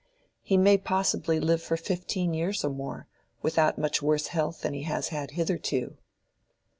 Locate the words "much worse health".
3.77-4.61